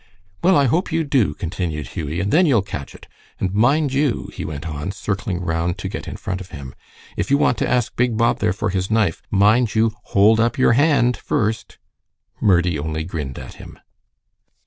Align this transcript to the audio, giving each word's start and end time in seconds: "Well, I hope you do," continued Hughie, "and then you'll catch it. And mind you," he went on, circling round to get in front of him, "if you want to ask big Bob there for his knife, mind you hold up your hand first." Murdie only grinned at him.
"Well, 0.43 0.57
I 0.57 0.65
hope 0.65 0.91
you 0.91 1.03
do," 1.03 1.35
continued 1.35 1.89
Hughie, 1.89 2.19
"and 2.19 2.31
then 2.33 2.47
you'll 2.47 2.63
catch 2.63 2.95
it. 2.95 3.07
And 3.39 3.53
mind 3.53 3.93
you," 3.93 4.31
he 4.33 4.43
went 4.43 4.67
on, 4.67 4.91
circling 4.91 5.41
round 5.41 5.77
to 5.77 5.87
get 5.87 6.07
in 6.07 6.17
front 6.17 6.41
of 6.41 6.49
him, 6.49 6.73
"if 7.15 7.29
you 7.29 7.37
want 7.37 7.59
to 7.59 7.69
ask 7.69 7.95
big 7.95 8.17
Bob 8.17 8.39
there 8.39 8.51
for 8.51 8.71
his 8.71 8.89
knife, 8.89 9.21
mind 9.29 9.75
you 9.75 9.93
hold 10.05 10.39
up 10.39 10.57
your 10.57 10.71
hand 10.73 11.17
first." 11.17 11.77
Murdie 12.39 12.79
only 12.79 13.03
grinned 13.03 13.37
at 13.37 13.57
him. 13.61 13.77